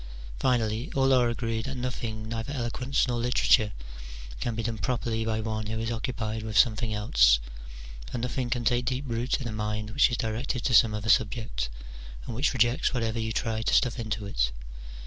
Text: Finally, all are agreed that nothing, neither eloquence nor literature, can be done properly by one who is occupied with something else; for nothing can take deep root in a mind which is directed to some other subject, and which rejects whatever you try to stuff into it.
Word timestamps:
Finally, 0.39 0.91
all 0.95 1.13
are 1.13 1.29
agreed 1.29 1.65
that 1.65 1.77
nothing, 1.77 2.27
neither 2.27 2.51
eloquence 2.53 3.07
nor 3.07 3.19
literature, 3.19 3.71
can 4.39 4.55
be 4.55 4.63
done 4.63 4.79
properly 4.79 5.23
by 5.23 5.39
one 5.39 5.67
who 5.67 5.77
is 5.79 5.91
occupied 5.91 6.41
with 6.41 6.57
something 6.57 6.91
else; 6.91 7.39
for 8.11 8.17
nothing 8.17 8.49
can 8.49 8.65
take 8.65 8.85
deep 8.85 9.05
root 9.07 9.39
in 9.39 9.47
a 9.47 9.51
mind 9.51 9.91
which 9.91 10.09
is 10.09 10.17
directed 10.17 10.63
to 10.63 10.73
some 10.73 10.95
other 10.95 11.07
subject, 11.07 11.69
and 12.25 12.33
which 12.33 12.51
rejects 12.51 12.95
whatever 12.95 13.19
you 13.19 13.31
try 13.31 13.61
to 13.61 13.75
stuff 13.75 13.99
into 13.99 14.25
it. 14.25 14.51